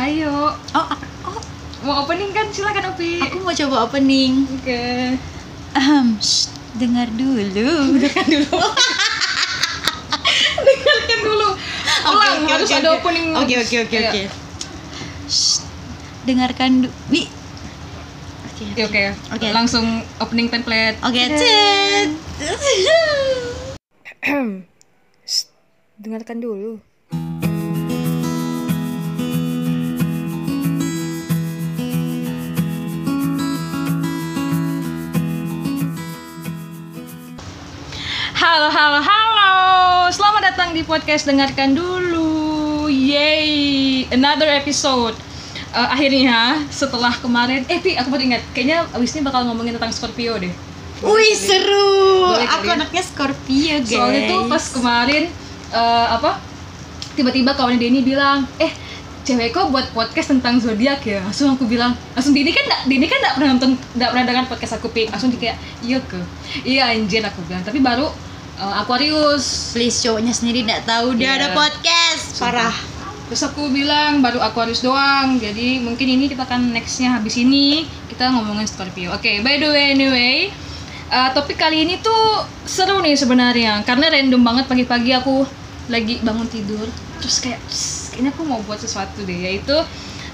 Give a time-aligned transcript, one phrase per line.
[0.00, 0.86] Ayo, Oh,
[1.28, 1.36] oh,
[1.84, 2.48] mau opening kan?
[2.48, 3.20] Silakan Opi.
[3.20, 4.48] aku mau coba opening.
[4.48, 5.12] Oke.
[5.76, 8.00] Ahem, shh, dengar dulu.
[8.00, 8.48] Dengarkan dulu.
[10.66, 11.48] Dengarkan dulu.
[12.00, 13.36] Ulang, harus ada opening.
[13.36, 14.08] Oke, oke, oke, Ayo.
[14.08, 14.22] oke.
[16.24, 16.94] Dengarkan dulu.
[17.12, 17.28] Nih.
[18.48, 18.64] Oke.
[18.64, 19.02] Oke, oke.
[19.36, 19.48] Oke.
[19.52, 19.84] Langsung
[20.16, 20.96] opening template.
[21.04, 22.08] Oke, cet.
[26.00, 26.80] Dengarkan dulu.
[38.50, 39.52] Halo, halo, halo.
[40.10, 42.90] Selamat datang di podcast Dengarkan Dulu.
[42.90, 45.14] Yay, another episode.
[45.70, 49.94] Eh, akhirnya setelah kemarin, eh Pi, aku baru ingat, kayaknya abis ini bakal ngomongin tentang
[49.94, 50.50] Scorpio deh.
[50.98, 52.26] Wih, seru.
[52.26, 52.74] Boleh kali Aku ya?
[52.74, 53.94] anaknya Scorpio, guys.
[53.94, 55.22] Soalnya tuh pas kemarin
[55.70, 56.42] eh, apa
[57.14, 58.74] tiba-tiba kawan Denny bilang, eh
[59.22, 61.22] cewek kok buat podcast tentang zodiak ya?
[61.22, 64.44] Langsung aku bilang, langsung Denny kan nggak Denny kan nggak pernah nonton nggak pernah dengar
[64.50, 66.18] podcast aku pi, langsung dia kayak iya ke,
[66.66, 67.62] iya anjir aku bilang.
[67.62, 68.10] Tapi baru
[68.60, 69.72] eh, Aquarius.
[69.72, 71.36] please cowoknya sendiri nggak tahu dia Iya.
[71.40, 72.36] ada podcast.
[72.36, 72.74] Parah.
[73.30, 78.26] Terus aku bilang baru Aquarius doang, jadi mungkin ini kita akan nextnya habis ini kita
[78.26, 79.14] ngomongin Scorpio.
[79.14, 80.50] Oke, by the way anyway,
[81.08, 85.46] uh, topik kali ini tuh seru nih sebenarnya karena random banget pagi-pagi aku
[85.86, 86.86] lagi bangun tidur
[87.18, 89.78] terus kayak "Tss, kayaknya aku mau buat sesuatu deh yaitu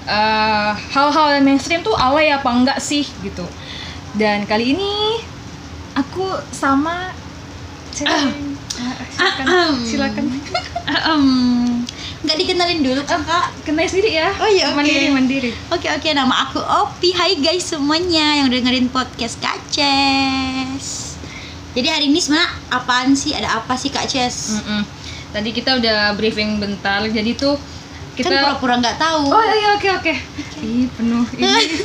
[0.07, 3.45] uh, hal-hal yang mainstream tuh alay apa enggak sih gitu.
[4.13, 5.21] Dan kali ini
[5.93, 7.13] aku sama
[7.97, 9.73] silakan, Ahem.
[9.81, 10.25] silakan.
[10.85, 11.23] Ahem.
[12.21, 13.49] nggak dikenalin dulu kakak.
[13.65, 14.29] Kenal sendiri ya.
[14.37, 14.77] Oh iya, oke.
[14.77, 15.51] Mandiri, mandiri.
[15.73, 17.17] Oke oke nama aku Opi.
[17.17, 21.17] Hai guys semuanya yang dengerin podcast Kak Ces.
[21.73, 23.33] Jadi hari ini sebenarnya apaan sih?
[23.33, 24.61] Ada apa sih Kak Ces?
[24.61, 24.81] Mm-mm.
[25.33, 27.57] Tadi kita udah briefing bentar, jadi tuh
[28.13, 29.33] kita Kan pura-pura nggak tahu.
[29.33, 30.13] Oh iya oke oke.
[30.61, 31.81] Ih penuh ini.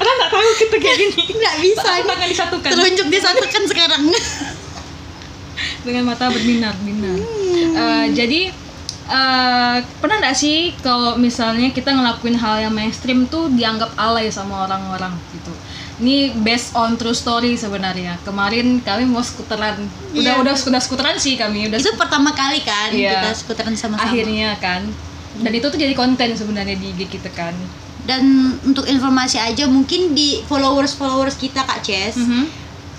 [0.00, 1.22] Orang nggak tahu kita kayak gini.
[1.36, 1.90] nggak bisa.
[2.08, 4.02] Tangan disatukan Telunjuk disatukan sekarang.
[5.82, 7.18] dengan mata berbinar binar.
[7.70, 8.40] Eh, jadi
[9.08, 14.64] eh, pernah nggak sih kalau misalnya kita ngelakuin hal yang mainstream tuh dianggap alay sama
[14.64, 15.50] orang-orang gitu.
[16.00, 18.16] Ini based on true story sebenarnya.
[18.22, 19.76] Kemarin kami mau skuteran.
[20.10, 20.40] Udah Iya.
[20.40, 21.68] udah udah skuteran sih kami.
[21.68, 23.20] Udah Itu pertama kali kan Iya.
[23.20, 24.06] kita skuteran sama-sama.
[24.06, 24.88] akhirnya kan
[25.40, 27.54] dan itu tuh jadi konten sebenarnya di IG kita kan
[28.00, 28.24] Dan
[28.60, 32.16] untuk informasi aja mungkin di followers followers kita Kak Ces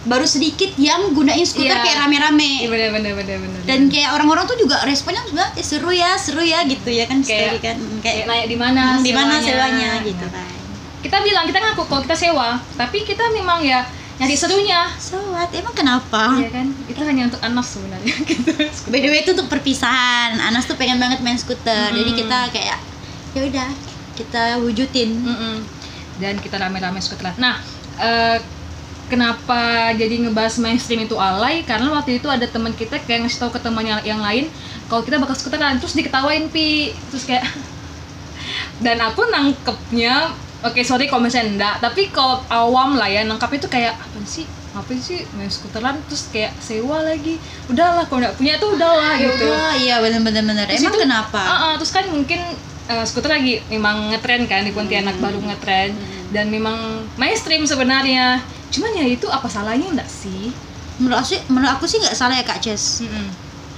[0.04, 1.78] baru sedikit yang gunain skuter Iya.
[1.80, 2.52] kayak rame-rame.
[2.60, 6.42] iya bener bener bener Dan kayak orang-orang tuh juga responnya sebenarnya "Eh, seru ya, seru
[6.42, 7.76] ya gitu ya kan Kayak- story kan.
[7.78, 9.92] Mm, kayak Kayak naik di mana di mana sewanya.
[10.02, 10.48] gitu kan.
[11.00, 13.82] kita bilang kita ngaku kalau kita sewa tapi kita memang ya
[14.16, 15.50] nyari serunya So what?
[15.52, 16.34] Emang kenapa?
[16.36, 18.54] Iya kan itu hanya untuk anak sebenarnya gitu
[18.88, 20.38] By the way itu untuk perpisahan.
[20.40, 21.90] Anas tuh pengen banget main skuter.
[21.90, 21.98] Mm.
[22.00, 22.78] Jadi kita kayak
[23.32, 23.70] ya udah
[24.14, 25.10] kita wujudin.
[25.20, 25.56] Mm-mm.
[26.18, 27.58] dan kita rame-rame skuteran nah
[27.98, 28.38] eh,
[29.12, 29.62] kenapa
[29.92, 33.60] jadi ngebahas mainstream itu alay karena waktu itu ada teman kita kayak ngasih tahu ke
[33.60, 34.48] temannya yang lain
[34.88, 37.44] kalau kita bakal skuteran terus diketawain pi terus kayak
[38.80, 43.68] dan aku nangkepnya oke sorry kalau misalnya enggak tapi kalau awam lah ya nangkap itu
[43.68, 47.36] kayak apa sih ngapain sih main skuteran terus kayak sewa lagi
[47.68, 50.66] udahlah kalau nggak punya tuh udahlah gitu Oh iya bener-bener bener.
[50.66, 51.38] Emang itu- kenapa?
[51.38, 52.40] Ah, ah, terus kan mungkin
[52.88, 55.28] eh, skuter lagi memang ngetren kan di Pontianak Hmm.
[55.28, 55.92] baru ngetren
[56.32, 56.78] dan memang
[57.16, 58.40] mainstream sebenarnya.
[58.72, 60.50] Cuman ya itu apa salahnya enggak sih?
[60.98, 63.04] Menurut aku sih, menurut aku sih nggak salah ya Kak Ces.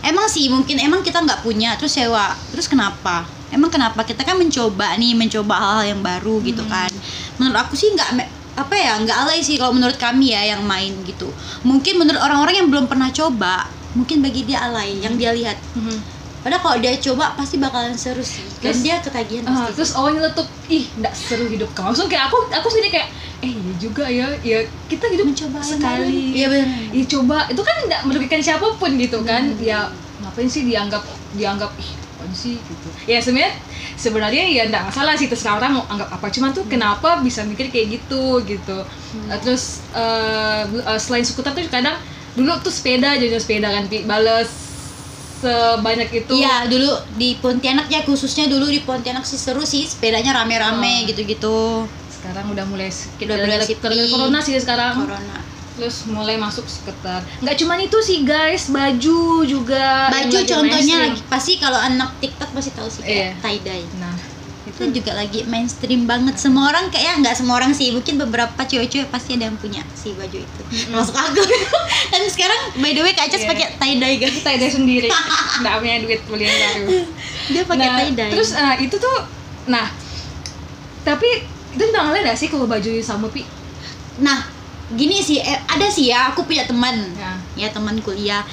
[0.04, 2.36] Emang sih mungkin emang kita nggak punya terus sewa.
[2.52, 3.24] Terus kenapa?
[3.50, 4.04] Emang kenapa?
[4.04, 6.72] Kita kan mencoba nih, mencoba hal-hal yang baru gitu Hmm.
[6.72, 6.92] kan.
[7.40, 8.10] Menurut aku sih nggak
[8.54, 11.32] apa ya nggak alay sih kalau menurut kami ya yang main gitu.
[11.64, 13.66] Mungkin menurut orang-orang yang belum pernah coba,
[13.96, 15.58] mungkin bagi dia alay yang dia lihat.
[16.44, 18.44] Padahal kalau dia coba pasti bakalan seru sih.
[18.60, 19.74] Dan Terus- dia ketagihan pasti.
[19.74, 21.90] terus awalnya letup, ih enggak seru hidup kamu.
[21.90, 23.08] Langsung kayak aku aku sendiri kayak
[23.40, 26.36] eh iya juga ya, ya kita hidup mencoba sekali.
[26.36, 26.68] Iya benar.
[26.92, 29.56] Iya coba, itu kan enggak merugikan siapa pun gitu kan.
[29.58, 29.88] Ya
[30.20, 32.88] ngapain sih dianggap dianggap ih apaan sih gitu.
[33.04, 33.56] Ya sebenarnya
[33.94, 36.28] sebenarnya ya enggak masalah sih terserah orang mau anggap apa.
[36.28, 38.78] Cuman tuh kenapa bisa mikir kayak gitu gitu.
[39.26, 41.96] Eh, terus eh, bel- eh, selain skuter tuh kadang
[42.34, 44.73] dulu tuh sepeda jajan sepeda kan bales
[45.44, 46.34] sebanyak itu.
[46.34, 51.08] Iya dulu di Pontianak ya khususnya dulu di Pontianak sih seru sih sepedanya rame-rame Oh.
[51.12, 51.58] gitu-gitu.
[52.08, 54.96] Sekarang udah mulai Udah mulai gara-gara corona sih sekarang.
[55.04, 55.38] Corona.
[55.74, 61.58] terus mulai masuk skuter nggak cuman itu sih guys baju juga Baju contohnya lagi pasti
[61.58, 63.82] kalau anak TikTok pasti tahu sih kayak tie dye.
[63.98, 64.13] nah
[64.74, 66.42] Itu juga lagi mainstream banget.
[66.42, 70.18] Semua orang kayak nggak semua orang sih, mungkin beberapa cewek-cewek pasti ada yang punya si
[70.18, 70.62] baju itu.
[70.66, 71.42] Termasuk aku.
[72.12, 73.50] Dan sekarang by the way Kak Iya.
[73.50, 74.38] pakai tie dye guys.
[74.40, 75.10] tie dye sendiri
[75.62, 76.88] nggak punya duit beli yang baru
[77.50, 78.30] Dia pakai nah, tie dye.
[78.32, 79.18] terus eh, itu tuh
[79.68, 79.88] nah
[81.04, 81.28] tapi
[81.74, 83.44] itu nggak ngeliat gak sih kalau baju sama pi
[84.22, 84.48] nah
[84.94, 88.46] gini sih eh, ada sih ya aku punya teman ya ya teman kuliah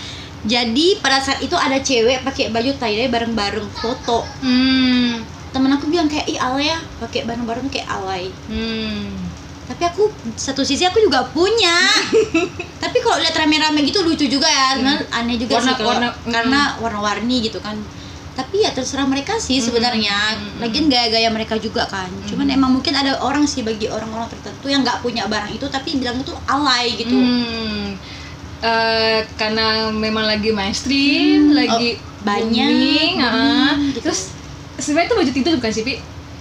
[0.42, 5.86] jadi pada saat itu ada cewek pakai baju tie dye bareng-bareng foto hmm temen aku
[5.86, 8.30] bilang kayak ih alay ya pakai bareng-bareng kayak alay.
[8.46, 9.10] Hmm.
[9.66, 11.74] Tapi aku satu sisi aku juga punya.
[12.82, 16.16] Tapi kalau lihat rame-rame gitu lucu juga ya sebenarnya aneh juga Warna- sih kalau warna-
[16.16, 16.30] mm.
[16.30, 17.78] karena warna-warni gitu kan.
[18.30, 20.16] Tapi ya terserah mereka sih sebenarnya.
[20.32, 22.10] mm, lagian gaya-gaya mereka juga kan.
[22.24, 25.98] Cuman emang mungkin ada orang sih bagi orang-orang tertentu yang nggak punya barang itu tapi
[25.98, 27.14] bilang itu alay gitu.
[27.14, 27.94] Hmm.
[28.60, 33.72] Eh, karena memang lagi mainstream, Hmm, lagi oh, banyak, booming, booming, ah.
[33.88, 33.98] gitu.
[34.04, 34.36] terus
[34.80, 35.94] sebenarnya itu baju tidur bukan sih Pi?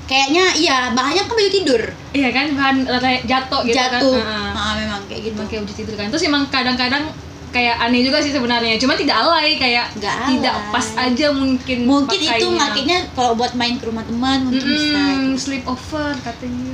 [0.06, 2.75] kayaknya iya bahannya kan baju tidur Iya kan bahan
[3.21, 4.25] jatuh gitu jatuh kan.
[4.25, 6.09] Ah, Ah, memang kayak gitu kayak baju tidur kan.
[6.09, 7.13] Terus emang kadang-kadang
[7.50, 8.81] kayak aneh juga sih sebenarnya.
[8.81, 10.09] Cuma tidak alay kayak tidak
[10.50, 10.74] alay.
[10.74, 12.57] pas aja mungkin mungkin itu pakainya.
[12.57, 16.74] makanya kalau buat main ke rumah teman mungkin bisa Mm-mm, sleep over katanya.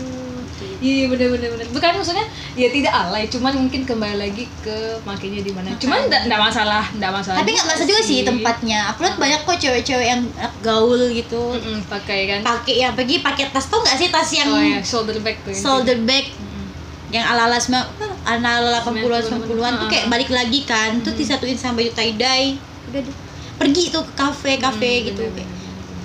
[0.85, 1.65] Iya bener bener bener.
[1.67, 5.73] Bukan maksudnya ya tidak alay, cuman mungkin kembali lagi ke makainya di mana.
[5.75, 7.37] Cuman enggak enggak masalah, enggak masalah.
[7.37, 11.41] tapi nggak masalah juga sih tempatnya aku lihat banyak kok cewek-cewek yang anak gaul gitu
[11.51, 12.39] Mm-mm, pakai kan.
[12.43, 15.49] pakai yang pergi pakai tas tau nggak sih tas yang Oh ya, shoulder bag tuh.
[15.49, 16.65] yang shoulder bag Mm-mm.
[17.09, 17.85] yang ala-ala sembilan
[18.23, 22.61] ala-ala 80-an 90-an, 90-an tuh kayak balik lagi kan tuh disatuin sama baju tie dye
[22.85, 23.15] udah deh
[23.55, 25.54] pergi tuh ke kafe kafe Hmm, gitu bener, bener.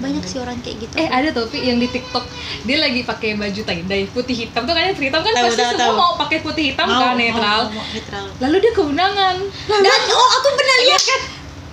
[0.00, 2.25] Banyak sih orang kayak gitu Eh ada tuh Pi yang di TikTok
[2.62, 5.61] dia lagi pakai baju tie dye putih hitam tuh kan yang hitam kan Tahu, pasti
[5.61, 5.94] tahu, semua tahu.
[5.94, 7.61] mau pakai putih hitam Mau, kan mau, netral.
[7.69, 9.37] mau, netral Lalu dia keundangan.
[9.70, 11.20] dan oh aku pernah lihat kan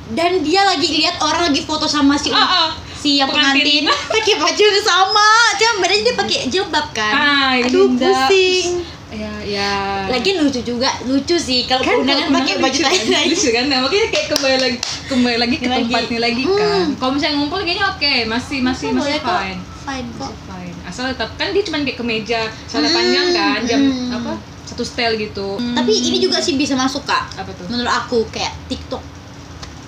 [0.10, 2.70] dan dia lagi lihat orang lagi foto sama si Ah, ah.
[2.94, 3.84] si yang Pengantin.
[3.84, 8.08] pengantin pakai baju yang sama cuma bedanya dia pakai jilbab kan Ah, aduh Linda.
[8.24, 9.72] pusing Ya ya.
[10.06, 13.08] lagi lucu juga lucu sih kalau kan undangan pakai baju lucu tie kan?
[13.08, 14.78] dye lucu kan nah, makanya kayak kembali lagi
[15.08, 15.80] kembali lagi ke Lagi.
[15.82, 16.58] tempatnya lagi Hmm.
[16.58, 19.32] kan kalau misalnya ngumpul kayaknya oke masih masih masih boleh kok.
[19.34, 23.28] fine fine kok masih fine asal tetap kan dia cuma kayak kemeja celana Hmm, panjang
[23.32, 24.12] kan jam hmm.
[24.14, 24.32] apa
[24.68, 28.52] satu style gitu tapi ini juga sih bisa masuk kak apa tuh menurut aku kayak
[28.68, 29.00] TikTok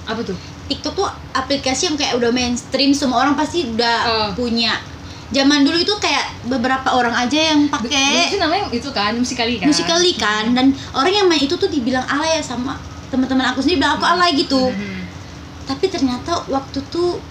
[0.05, 4.27] apa tuh TikTok tuh aplikasi yang kayak udah mainstream semua orang pasti udah Oh.
[4.33, 4.79] punya
[5.29, 9.67] zaman dulu itu kayak beberapa orang aja yang pakai sih namanya itu kan musikali kan
[9.67, 12.73] musikali kan dan orang yang main itu tuh dibilang alay ya sama
[13.07, 15.01] teman-teman aku sendiri bilang aku alay gitu Mhm.
[15.65, 17.21] tapi ternyata waktu tuh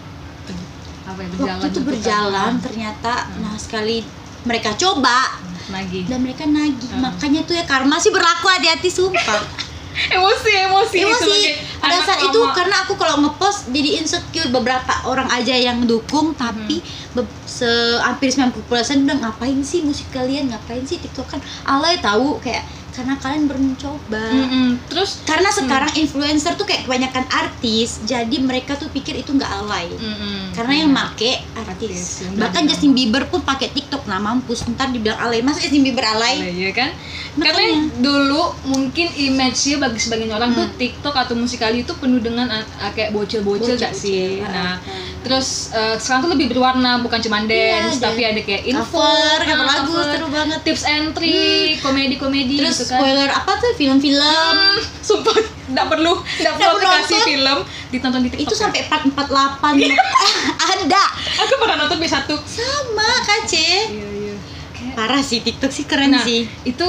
[1.05, 2.63] apa ya berjalan waktu tuh berjalan kan.
[2.63, 3.41] ternyata Hmm.
[3.41, 4.07] nah sekali
[4.45, 5.35] mereka coba
[5.69, 7.03] lagi dan mereka nagih Hmm.
[7.03, 9.43] makanya tuh ya karma sih berlaku hati-hati sumpah
[10.09, 11.21] emosi emosi emosi.
[11.21, 16.33] sebagai pada saat itu karena aku kalau ngepost jadi insecure beberapa orang aja yang dukung
[16.35, 17.27] tapi Hmm.
[17.49, 17.67] se
[17.99, 20.55] hampir 90% bilang ngapain sih musik kalian?
[20.55, 21.41] Ngapain sih tiktok kan?
[21.67, 22.63] Alay tahu kayak
[22.99, 24.83] karena kalian mencoba Mm-mm.
[24.91, 29.87] terus karena sekarang influencer tuh kayak kebanyakan artis jadi mereka tuh pikir itu nggak alay
[29.87, 30.51] mm-mm.
[30.51, 30.99] karena yang Iya.
[30.99, 32.65] make Artis, artis yang bahkan.
[32.67, 36.59] Justin Bieber pun pakai TikTok nah mampus ntar dibilang alay masa Justin Bieber alay Alay,
[36.59, 36.91] ya kan?
[37.37, 37.55] Makanya.
[37.55, 37.65] Karena
[37.99, 40.75] dulu mungkin image-nya bagi sebagian orang tuh Hmm.
[40.77, 44.43] TikTok atau musikali itu penuh dengan uh, kayak bocil-bocil gak sih?
[44.43, 45.08] Bocil, Nah, ah, ah.
[45.29, 47.53] Terus uh, sekarang tuh lebih berwarna bukan cuma Iya,
[47.85, 51.07] dance, dan tapi ada kayak info, cover cover ah, lagu cover, seru banget tips and
[51.13, 52.99] trick, komedi-komedi terus gitu kan.
[52.99, 54.17] spoiler apa tuh film-film
[54.51, 55.37] Hmm, sumpah
[55.69, 57.29] nggak perlu nggak perlu aplikasi nonton.
[57.29, 57.59] film
[57.89, 58.43] ditonton di TikTok.
[58.43, 58.59] itu ya.
[58.59, 59.93] sampai 448
[60.73, 61.05] ada
[61.39, 62.35] aku pernah nonton di satu.
[62.43, 64.35] sama kace Iya iya.
[64.73, 66.89] Kayak parah sih TikTok sih keren nah, sih itu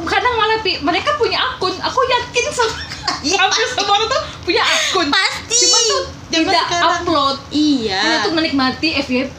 [0.00, 2.72] kadang malah Pi, mereka punya akun aku yakin sama
[3.20, 3.76] Iya, hampir pasti.
[3.76, 5.56] semua orang tuh punya akun pasti
[6.32, 6.90] Zaman tidak sekarang.
[6.96, 9.38] upload iya hanya tuh menikmati FYP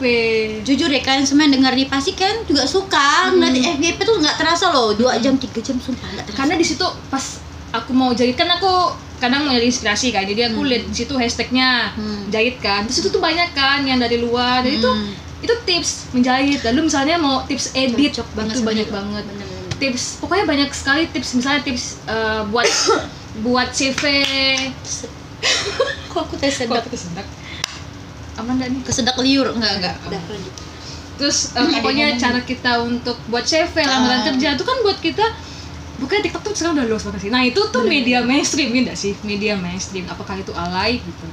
[0.60, 3.40] jujur ya kalian semua yang dengar nih pasti kan juga suka Hmm.
[3.40, 6.64] ngeliat FYP tuh nggak terasa loh dua jam tiga jam sumpah nggak terasa karena di
[6.64, 7.24] situ pas
[7.70, 8.68] aku mau jahit kan aku
[9.16, 10.68] kadang mau nyari inspirasi kan jadi aku Hmm.
[10.68, 12.28] lihat di situ hashtagnya Hmm.
[12.28, 15.12] jahit kan terus itu tuh banyak kan yang dari luar jadi itu Hmm.
[15.40, 19.74] itu tips menjahit lalu misalnya mau tips edit Cocok banget itu banyak banget Bener-bener.
[19.76, 22.68] tips pokoknya banyak sekali tips misalnya tips eh, buat
[23.44, 24.02] buat CV
[26.08, 26.84] kok aku tes sedap?
[26.84, 27.26] Kok kesedak
[28.38, 28.80] aman gak nih?
[28.82, 29.52] Kesedak liur?
[29.52, 29.96] Enggak enggak.
[30.08, 30.20] Enggak.
[30.20, 30.54] udah lanjut.
[31.12, 34.24] Terus ada pokoknya cara kita untuk buat CV lamaran Ah.
[34.32, 35.24] kerja itu kan buat kita
[36.00, 37.30] bukan TikTok tuh sekarang udah luas banget sih.
[37.30, 37.92] Nah itu tuh Bener.
[38.00, 39.12] media mainstream ya nggak sih?
[39.22, 40.08] Media mainstream.
[40.10, 41.26] Apakah itu alay gitu?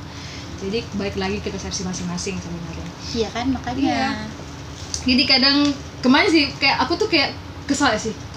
[0.60, 2.86] Jadi baik lagi ke persepsi masing-masing sebenarnya.
[3.16, 3.46] Iya kan?
[3.50, 3.82] Makanya.
[3.82, 4.10] Iya.
[5.00, 5.58] jadi kadang
[6.04, 7.32] kemarin sih kayak aku tuh kayak
[7.66, 8.12] kesal sih.
[8.12, 8.29] kok dibilang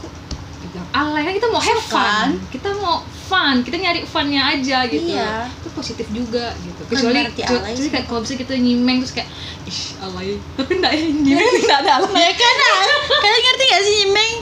[0.92, 1.98] alay kan kita mau have Fun.
[1.98, 2.28] fun.
[2.48, 3.56] Kita mau fun.
[3.60, 5.08] Kita nyari funnya aja gitu.
[5.08, 5.48] Iya.
[5.48, 6.80] itu positif juga gitu.
[6.86, 9.28] Kecuali kecuali- kayak kalau misalnya kita nyimeng terus kayak
[9.64, 10.36] ih alay.
[10.54, 11.48] Tapi enggak ya nyimeng.
[11.58, 12.12] Enggak ada alay.
[12.12, 12.76] Mereka nah
[13.18, 14.34] kalian ngerti gak sih Meng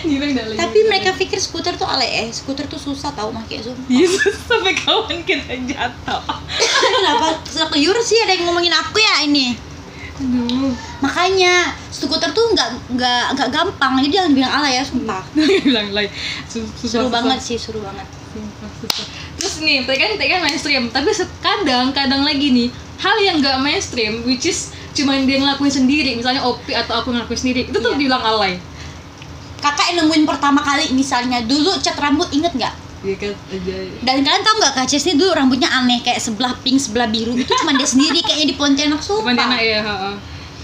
[0.00, 2.24] nyimeng enggak alay tapi mereka pikir skuter tuh alay.
[2.24, 3.76] Eh skuter tuh susah tau pakai zoom.
[3.86, 6.22] Yesus sampai kawan kita jatuh.
[6.98, 7.38] Kenapa?
[7.74, 9.67] Liur sih ada yang ngomongin aku ya ini
[10.18, 10.72] aduh.
[10.98, 11.54] Makanya
[11.88, 13.92] skuter tuh nggak nggak nggak gampang.
[13.98, 15.22] Jadi jangan bilang alay ya sumpah.
[15.66, 16.10] Bilang lain
[16.78, 18.06] seru banget sih seru banget.
[19.34, 20.90] Terus nih tadi kan tadi kan mainstream.
[20.90, 25.70] Tapi se- kadang kadang lagi nih hal yang nggak mainstream which is cuman dia ngelakuin
[25.70, 26.14] sendiri.
[26.14, 27.98] Misalnya Opi atau aku ngelakuin sendiri itu tuh Iya.
[27.98, 28.58] dibilang alay.
[29.58, 34.16] Kakak yang nemuin pertama kali misalnya dulu cat rambut inget nggak Iya kan aja dan
[34.26, 37.46] kalian tau nggak Kak Ces ini dulu rambutnya aneh kayak sebelah pink sebelah biru itu
[37.54, 40.10] cuma dia sendiri kayaknya di Pontianak sumpah Pontianak ya ha, ha.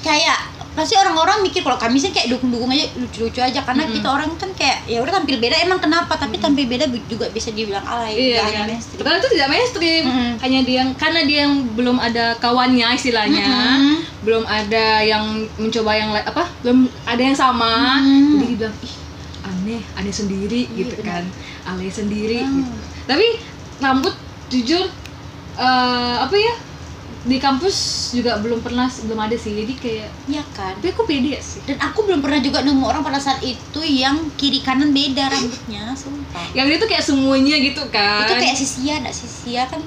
[0.02, 0.38] kayak
[0.74, 3.94] pasti orang-orang mikir kalau kami sih kayak dukung-dukung aja lucu-lucu aja karena Mm-mm.
[3.94, 7.54] kita orang kan kayak ya udah tampil beda emang kenapa tapi tampil beda juga bisa
[7.54, 8.66] dibilang alay Iya kan.
[8.66, 8.98] mainstream.
[8.98, 10.02] Padahal itu tidak mainstream.
[10.02, 10.30] Mm-mm.
[10.42, 14.02] Hanya dia yang karena dia yang belum ada kawannya istilahnya, Mm-mm.
[14.26, 16.50] belum ada yang mencoba yang apa?
[16.66, 18.02] Belum ada yang sama.
[18.02, 18.42] Mm.
[18.42, 18.94] Jadi dibilang ih
[19.76, 21.20] aneh, aneh sendiri Iya, gitu benar.
[21.20, 21.24] kan.
[21.66, 22.54] Alay sendiri Mm.
[22.56, 22.72] gitu.
[23.04, 23.26] Tapi
[23.78, 24.14] rambut
[24.48, 24.84] jujur
[25.56, 26.54] eh, apa ya?
[27.24, 27.76] Di kampus
[28.12, 29.56] juga belum pernah belum ada sih.
[29.56, 31.64] Jadi kayak Iya kan tapi aku pede sih.
[31.64, 35.94] dan aku belum pernah juga nemu orang pada saat itu yang kiri kanan beda rambutnya
[35.94, 38.24] sumpah Yang dia tuh kayak semuanya gitu kan.
[38.24, 39.80] itu kayak Sisia enggak Sisia kan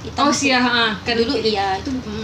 [0.00, 0.36] hitam Oh tuh.
[0.36, 2.23] sia, ha, kan dulu iya itu mm.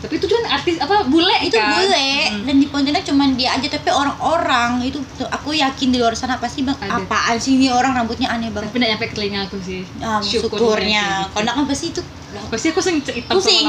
[0.00, 1.76] Tapi itu kan artis apa bule itu kan?
[1.76, 2.08] bule.
[2.32, 2.42] Mm.
[2.48, 6.40] dan di Pontianak cuman dia aja tapi orang-orang itu tuh, aku yakin di luar sana
[6.40, 7.04] pasti bang Ada.
[7.04, 8.72] apaan sih ini orang rambutnya aneh banget.
[8.72, 9.84] Tapi tidak nyampe ke telinga aku sih.
[10.00, 12.00] Ah, syukurnya kalau kan pasti itu?
[12.48, 13.66] Pasti aku sering cerita ah, udah pusing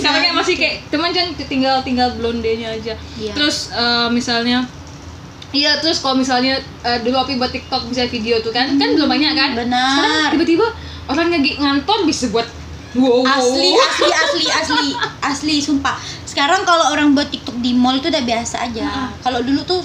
[0.00, 2.94] sekarang kayak masih kayak teman kan tinggal tinggal blondenya aja.
[3.14, 3.32] Iya.
[3.38, 4.66] terus eh, misalnya
[5.54, 9.06] Iya terus kalau misalnya eh, dulu Opi buat TikTok misalnya video tuh kan kan belum
[9.06, 9.50] banyak kan.
[9.54, 9.94] Benar.
[9.94, 10.66] sekarang tiba-tiba
[11.06, 12.48] orang lagi ngantor bisa buat
[12.94, 13.20] wow.
[13.20, 13.84] Wow, asli wow.
[13.84, 14.86] asli asli asli
[15.20, 15.96] asli sumpah.
[16.24, 18.84] Sekarang kalau orang buat TikTok di mall itu udah biasa aja.
[18.84, 19.08] Heeh.
[19.20, 19.82] kalau dulu tuh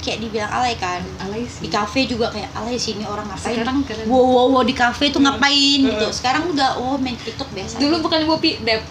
[0.00, 1.00] kayak dibilang alay kan.
[1.16, 3.56] Alay di sih kafe juga kayak alay sih ini orang ngapain?
[3.56, 4.04] Sekarang keren.
[4.06, 5.32] wow wow wow di kafe tuh Heeh.
[5.32, 6.06] ngapain gitu.
[6.06, 6.12] Heeh.
[6.12, 8.84] sekarang udah oh main TikTok biasa dulu bukan Wopi Dep.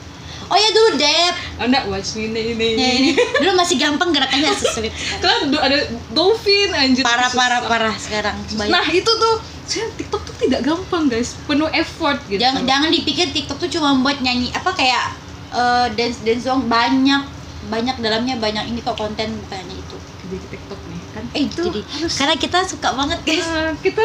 [0.50, 1.36] Oh ya dulu Dep.
[1.58, 4.92] Anda watch me ini ini ya, ini dulu masih gampang gerakannya sesulit.
[4.92, 5.22] Sekarang.
[5.22, 5.78] kan du- ada
[6.12, 7.06] dolphin anjir.
[7.06, 8.36] Parah parah parah sekarang.
[8.54, 8.70] Banyak.
[8.70, 12.38] Nah itu tuh saya TikTok tuh tidak gampang guys, penuh effort gitu.
[12.38, 15.16] jangan jangan dipikir TikTok tuh cuma buat nyanyi apa kayak
[15.50, 17.24] eh, dance dance song banyak
[17.64, 21.24] banyak dalamnya banyak ini kok konten bukan hanya itu Jadi TikTok nih kan.
[21.32, 24.04] eh itu jadi harus karena kita suka banget guys Ah, kita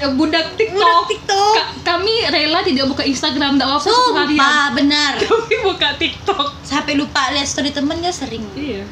[0.00, 0.74] eh, budak TikTok.
[0.76, 1.54] Budak TikTok.
[1.54, 4.30] Ka- kami rela tidak buka Instagram, tidak apa satu harian.
[4.32, 6.46] sumpah benar Kami buka TikTok.
[6.62, 8.82] sampai lupa lihat story temen gak sering Iya.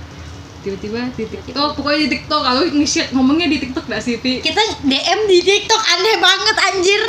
[0.68, 4.44] Tiba-tiba di TikTok, pokoknya di TikTok kalau nge-share ngomongnya di TikTok gak sih, Pi?
[4.44, 7.02] kita DM di TikTok aneh banget anjir.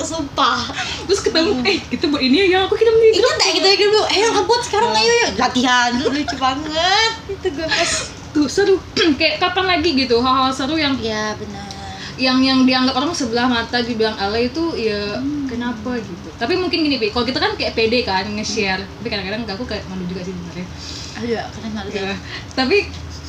[0.00, 0.72] Sumpah.
[1.04, 4.00] Terus ketemu, eh kita buat ini ya, aku kirim di ingat tak kita gitu dulu
[4.08, 7.10] eh yang buat sekarang ayo yuk latihan dulu lucu banget.
[7.28, 7.92] Itu gue pas
[8.32, 8.80] Tuh seru.
[9.20, 11.68] Kayak kapan lagi gitu hal-hal seru yang ya benar.
[12.16, 15.41] yang yang dianggap orang sebelah mata dibilang alay itu ya Hmm.
[15.52, 16.28] Kenapa gitu.
[16.34, 18.80] Tapi mungkin gini Pi, kalau kita kan kayak pede kan nge-share.
[18.80, 20.66] Tapi kadang-kadang aku kayak malu juga sih sebenarnya.
[21.12, 22.16] Aduh ya keren banget ya.
[22.56, 22.76] tapi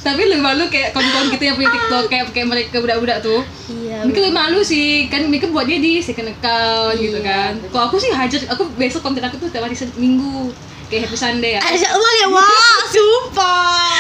[0.04, 3.42] tapi lebih malu kayak kawan-kawan kita yang punya TikTok kayak kayak mereka budak-budak tuh.
[3.72, 5.08] Iya mereka lebih malu sih.
[5.08, 7.52] Kan mereka buatnya di second account gitu Iya, kan.
[7.60, 7.72] bener.
[7.72, 10.52] kalau aku sih hajar aku besok konten aku tuh tiap hari minggu.
[10.92, 11.60] Kayak happy Sunday ya.
[11.64, 13.96] Ada Allah ya wah sumpah.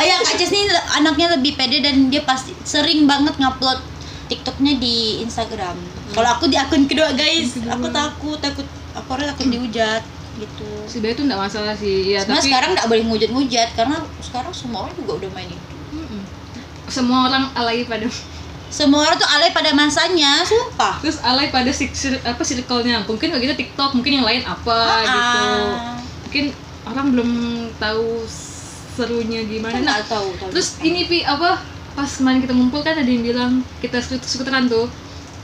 [0.00, 0.64] Oh ya Kak Ces nih
[0.98, 3.91] anaknya lebih pede dan dia pasti sering banget ngupload
[4.32, 5.76] TikToknya di Instagram.
[6.10, 7.52] Kalau aku di akun kedua guys.
[7.54, 7.74] Kedua.
[7.74, 8.66] aku takut takut.
[8.94, 10.02] Aku orang takut dihujat
[10.34, 10.68] gitu.
[10.86, 11.96] Sebenarnya itu nggak masalah sih.
[12.10, 15.66] Ya Sebenarnya tapi sekarang nggak boleh ngujat-ngujat karena sekarang semua orang juga udah main itu.
[15.92, 16.22] Mm-mm.
[16.88, 18.04] semua orang alay pada
[18.68, 20.96] semua orang tuh alay pada masanya sumpah.
[20.98, 23.04] Terus alay pada sik- sir- apa circle-nya.
[23.04, 26.44] Mungkin bagi kita TikTok mungkin yang lain apa gitu Ah, mungkin
[26.82, 27.30] orang belum
[27.76, 28.24] tahu
[28.90, 29.72] serunya gimana.
[29.72, 30.48] Kan nah tahu tahu.
[30.50, 31.60] terus ini pi apa
[31.92, 34.88] pas kemarin kita ngumpul kan ada yang bilang kita skuteran tuh.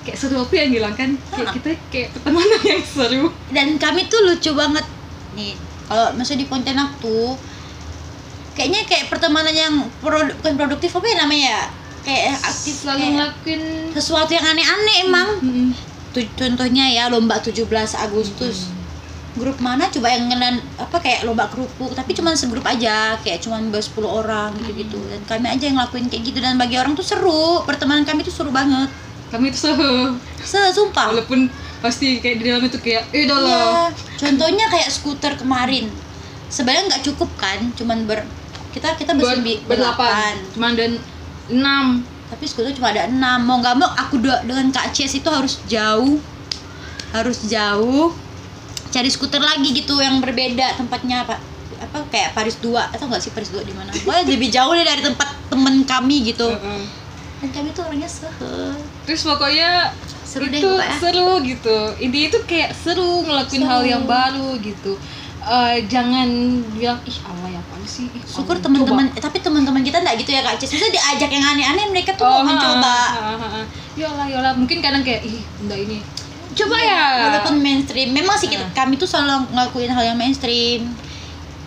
[0.02, 1.10] Kayak seru apa yang bilang kan?
[1.28, 3.24] Kayak kita kayak pertemanan yang seru.
[3.48, 4.84] Dan kami tuh lucu banget.
[5.32, 5.52] Nih
[5.84, 7.36] kalau maksudnya di Pontianak tuh
[8.52, 11.44] kayaknya kayak pertemanan yang produ- bukan produktif apa ya namanya?
[11.44, 11.60] Ya
[11.98, 13.62] kayak aktif selalu kayak ngelakuin
[13.92, 15.68] sesuatu yang aneh-aneh emang Mm-mm.
[16.08, 18.72] Tu- contohnya ya lomba 17 Agustus
[19.38, 19.86] grup mana?
[19.88, 24.04] Coba yang ngelan apa kayak lomba kerupuk tapi cuman segrup aja kayak cuman baru 10
[24.04, 24.98] orang gitu-gitu.
[25.06, 26.38] Dan kami aja yang ngelakuin kayak gitu.
[26.38, 27.62] Dan bagi orang tuh seru.
[27.62, 28.90] Pertemanan kami tuh seru banget.
[29.30, 30.18] Kami itu seru.
[30.42, 31.14] Se- sumpah.
[31.14, 31.46] Walaupun
[31.78, 33.38] pasti kayak di dalam itu kayak eh lah.
[33.38, 33.94] Iya.
[34.18, 35.86] Contohnya kayak skuter kemarin.
[36.48, 38.24] Sebenarnya nggak cukup kan, cuman ber
[38.72, 40.34] kita kita Ber- bersembi berdelapan berdelapan.
[40.52, 40.92] cuma dan
[41.48, 41.86] enam.
[42.28, 43.38] Tapi skuter cuma ada enam.
[43.44, 46.16] Mau nggak mau aku dengan Kak Cies itu harus jauh,
[47.12, 48.12] harus jauh.
[48.88, 51.38] Cari skuter lagi gitu yang berbeda tempatnya pak
[51.78, 53.92] apa kayak Paris 2 atau nggak sih Paris 2 di mana?
[53.92, 56.48] Pokoknya lebih jauh deh dari tempat temen kami gitu.
[56.48, 56.82] Heeh.
[57.38, 58.74] Dan kami tuh orangnya sehe.
[59.04, 60.96] terus pokoknya Seru deh itu pokoknya.
[60.98, 63.70] seru gitu intinya itu kayak seru ngelakuin Seru.
[63.70, 64.98] hal yang baru gitu
[65.40, 66.28] eh, jangan
[66.74, 70.30] bilang ih alay apa sih ih, syukur alay." teman-teman eh, tapi teman-teman kita nggak gitu
[70.30, 72.36] ya kak Cis Maksudnya diajak yang aneh-aneh mereka tuh Coba.
[72.36, 72.94] mau mencoba
[73.94, 75.98] yolah yolah mungkin kadang kayak ih enggak ini
[76.58, 78.70] coba ya walaupun mainstream memang sih kita, Ah.
[78.76, 80.90] kami tuh selalu ngelakuin hal yang mainstream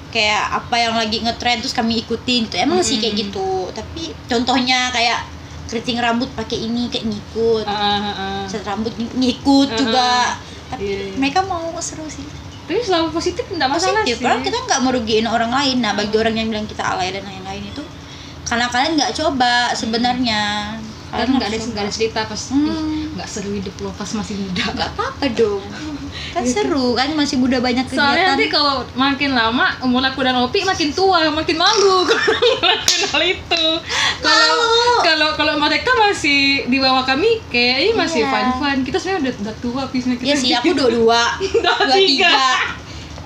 [0.10, 3.24] kayak apa yang lagi ngetrend terus kami ikutin gitu emang sih kayak Mm-mm.
[3.26, 5.24] gitu tapi contohnya kayak
[5.66, 8.44] keriting rambut pakai ini kayak ngikut ah, ah, ah.
[8.44, 10.30] cat rambut ng- ngikut Ah, juga ah.
[10.70, 11.16] tapi Iya, iya.
[11.16, 12.28] mereka mau seru sih
[12.62, 16.14] tapi selalu positif enggak masalah positif sih karena kita nggak merugiin orang lain nah bagi
[16.14, 17.84] orang yang bilang kita alay dan lain-lain itu
[18.44, 20.42] karena kalian nggak coba sebenarnya
[21.08, 23.01] kan Kalian nggak ada nggak ada cerita pas Hmm.
[23.12, 25.60] Nggak seru hidup lo pas masih muda nggak apa-apa dong
[26.32, 27.92] kan seru kan masih muda banyak Iya.
[27.92, 32.32] soalnya kegiatan nanti kalau makin lama umur aku dan Opi makin tua makin malu kalau
[32.58, 33.66] ngelakuin hal itu
[34.18, 34.64] kalau
[35.02, 38.32] kalau kalau mereka masih di bawah kami kayaknya masih Iya.
[38.32, 41.98] fun fun kita sebenarnya udah, udah tua pisnya Iya sih, aku dua dua, Dua dua
[41.98, 42.32] tiga.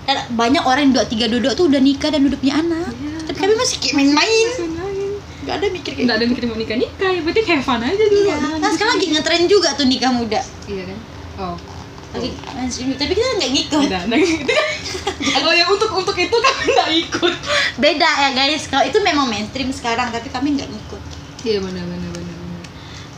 [0.05, 2.89] Dan banyak orang yang dua tiga dua tuh udah nikah dan udah punya anak.
[2.91, 3.17] Iya.
[3.25, 4.47] Tapi kami masih main-main.
[5.45, 8.05] Gak ada mikir kayak nggak ada mikir mau nikah nikah ya berarti have fun aja
[8.09, 8.35] dulu Iya.
[8.57, 10.41] Nah sekarang lagi ngetren juga tuh nikah muda.
[10.65, 10.99] iya kan
[11.37, 11.57] oh
[12.15, 13.81] Lagi mainstream, tapi kita nggak ngikut.
[13.91, 14.67] Enggak, nah, kan
[15.35, 17.33] kalau yang untuk untuk itu kami nggak ikut
[17.75, 18.71] Beda ya guys.
[18.71, 21.01] Kalau itu memang mainstream sekarang, tapi kami nggak ngikut.
[21.43, 22.37] Iya benar benar benar.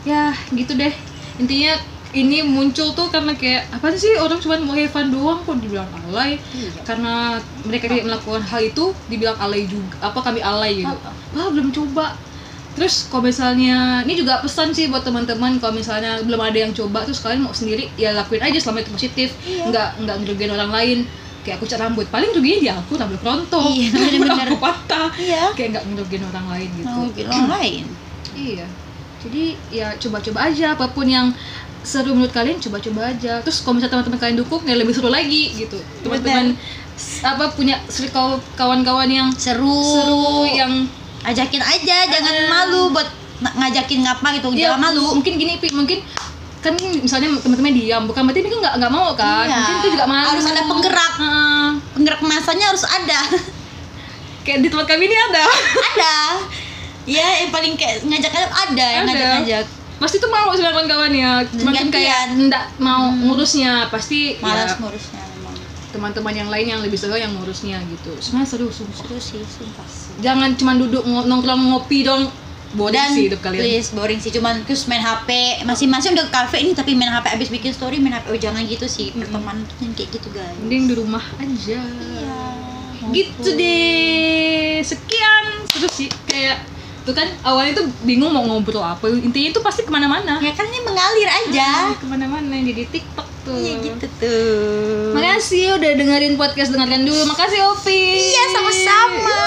[0.02, 0.90] Ya gitu deh.
[1.38, 1.78] Intinya
[2.18, 5.86] ini muncul tuh karena kayak apa sih orang cuma mau have fun doang kok dibilang
[6.02, 6.70] alay Iya.
[6.82, 7.14] karena
[7.62, 10.96] mereka tidak melakukan hal itu dibilang alay juga apa kami alay gitu
[11.32, 12.18] wah belum coba
[12.70, 17.02] terus kalau misalnya ini juga pesan sih buat teman-teman kalau misalnya belum ada yang coba
[17.02, 19.64] terus kalian mau sendiri ya lakuin aja selama itu positif Iya.
[19.66, 20.98] nggak nggak ngerugiin orang lain
[21.40, 24.46] kayak aku cat rambut paling ruginya di aku rambut rontok Iya, rambut bener-bener.
[24.48, 25.42] aku patah Iya.
[25.52, 27.84] kayak nggak ngerugiin orang lain gitu Mau bilang lain.
[28.32, 28.66] Iya.
[29.18, 31.34] Jadi ya coba-coba aja apa pun yang
[31.80, 33.40] seru menurut kalian coba-coba aja.
[33.40, 35.78] Terus kalau misalnya teman-teman kalian dukung ya lebih seru lagi gitu.
[36.00, 36.54] Teman-teman
[37.20, 37.78] apa punya
[38.54, 39.70] kawan-kawan yang Seru.
[39.70, 40.72] seru yang
[41.18, 43.06] Ajakin aja, jangan malu buat
[43.42, 44.48] ng- ngajakin ngapa gitu.
[44.52, 45.18] ya Jangan malu.
[45.18, 45.98] Mungkin gini Pi, mungkin
[46.58, 49.54] kan misalnya teman-teman diam bukan berarti mereka nggak nggak mau kan Iya.
[49.56, 51.12] mungkin itu juga malu Harus ada penggerak.
[51.18, 51.66] Heeh.
[51.92, 53.20] Penggerak masanya harus ada.
[54.44, 56.14] kayak di tempat kami ini ada ada
[57.04, 59.12] ya yang paling kayak ngajak ngajak ada yang Ada.
[59.12, 59.64] ngajak ngajak
[59.98, 62.46] pasti tuh mau sebenarnya kawan-kawannya cuma kan kayak Gantian.
[62.48, 63.90] nggak mau ngurusnya.
[63.90, 65.28] Pasti malas ya, ngurusnya
[65.88, 68.12] teman-teman yang lain yang lebih seru yang ngurusnya gitu.
[68.20, 69.88] Sebenarnya seru seru sih sumpah.
[70.20, 72.28] Jangan cuma duduk nongkrong ngopi dong.
[72.68, 73.64] Boring dan sih hidup kalian.
[73.64, 74.28] please boring sih.
[74.28, 77.96] Cuman terus main HP masing-masing udah ke kafe ini tapi main HP abis bikin story
[77.96, 79.08] main HP oh jangan gitu sih.
[79.16, 80.52] Pertemanan tuh yang kayak gitu guys.
[80.60, 81.80] Mending di rumah aja.
[81.80, 82.40] Iya.
[83.08, 84.84] gitu deh.
[84.84, 85.44] Sekian.
[85.72, 86.12] Terus sih.
[86.28, 86.60] Kayak
[87.08, 89.08] tuh kan awalnya tuh bingung mau ngobrol apa.
[89.08, 90.36] Intinya itu pasti ke mana-mana.
[90.44, 91.88] Ya kan ini mengalir aja.
[91.88, 93.56] Ah, ke mana-mana jadi tiktok tuh.
[93.56, 95.16] Iya gitu tuh.
[95.16, 97.24] Makasih udah dengerin podcast dengarkan dulu.
[97.32, 98.04] Makasih Ovi.
[98.28, 99.40] Iya sama-sama.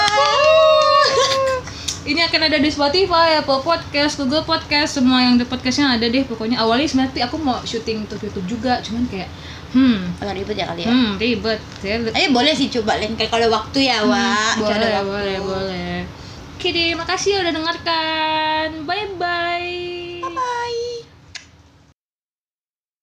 [2.02, 6.26] Ini akan ada di Spotify, Apple Podcast, Google Podcast, semua yang di podcastnya ada deh.
[6.26, 9.30] Pokoknya awalnya sebenarnya aku mau syuting untuk YouTube juga, cuman kayak
[9.70, 10.90] hmm, agak ribet ya kali ya?
[10.90, 11.62] Hmm ribet.
[12.10, 14.58] Ayo boleh sih coba lain kali kalau waktu ya, Wak.
[14.66, 16.21] Ada boleh, boleh, boleh.
[16.62, 18.86] Oke deh, makasih udah dengarkan.
[18.86, 20.01] Bye bye.